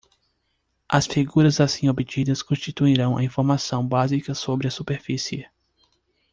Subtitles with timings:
[0.89, 5.47] As figuras assim obtidas constituirão a informação básica sobre a superfície.